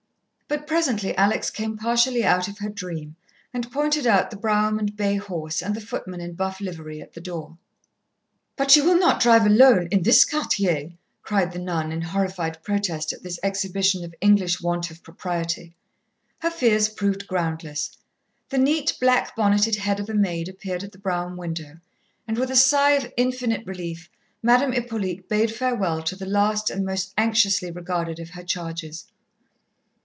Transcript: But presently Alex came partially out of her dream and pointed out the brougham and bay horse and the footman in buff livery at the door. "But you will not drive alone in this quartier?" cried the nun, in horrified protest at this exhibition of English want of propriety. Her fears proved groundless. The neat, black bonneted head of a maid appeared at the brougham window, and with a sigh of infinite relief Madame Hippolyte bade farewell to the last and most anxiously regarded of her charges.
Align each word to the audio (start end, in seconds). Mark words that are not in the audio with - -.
But 0.47 0.67
presently 0.67 1.15
Alex 1.15 1.49
came 1.49 1.77
partially 1.77 2.25
out 2.25 2.49
of 2.49 2.57
her 2.57 2.67
dream 2.67 3.15
and 3.53 3.71
pointed 3.71 4.05
out 4.05 4.31
the 4.31 4.35
brougham 4.35 4.79
and 4.79 4.93
bay 4.97 5.15
horse 5.15 5.61
and 5.61 5.73
the 5.73 5.79
footman 5.79 6.19
in 6.19 6.33
buff 6.33 6.59
livery 6.59 6.99
at 7.01 7.13
the 7.13 7.21
door. 7.21 7.57
"But 8.57 8.75
you 8.75 8.83
will 8.83 8.99
not 8.99 9.21
drive 9.21 9.45
alone 9.45 9.87
in 9.93 10.03
this 10.03 10.25
quartier?" 10.25 10.89
cried 11.23 11.53
the 11.53 11.59
nun, 11.59 11.93
in 11.93 12.01
horrified 12.01 12.61
protest 12.63 13.13
at 13.13 13.23
this 13.23 13.39
exhibition 13.41 14.03
of 14.03 14.13
English 14.19 14.61
want 14.61 14.91
of 14.91 15.01
propriety. 15.03 15.73
Her 16.39 16.51
fears 16.51 16.89
proved 16.89 17.27
groundless. 17.27 17.95
The 18.49 18.57
neat, 18.57 18.97
black 18.99 19.33
bonneted 19.37 19.77
head 19.77 20.01
of 20.01 20.09
a 20.09 20.13
maid 20.13 20.49
appeared 20.49 20.83
at 20.83 20.91
the 20.91 20.99
brougham 20.99 21.37
window, 21.37 21.77
and 22.27 22.37
with 22.37 22.51
a 22.51 22.57
sigh 22.57 22.91
of 22.91 23.13
infinite 23.15 23.65
relief 23.65 24.09
Madame 24.43 24.73
Hippolyte 24.73 25.29
bade 25.29 25.55
farewell 25.55 26.03
to 26.03 26.17
the 26.17 26.25
last 26.25 26.69
and 26.69 26.85
most 26.85 27.13
anxiously 27.17 27.71
regarded 27.71 28.19
of 28.19 28.31
her 28.31 28.43
charges. 28.43 29.05